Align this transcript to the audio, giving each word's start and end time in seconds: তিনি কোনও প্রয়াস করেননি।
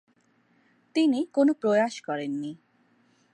তিনি 0.95 1.19
কোনও 1.33 1.53
প্রয়াস 1.53 1.95
করেননি। 2.01 2.51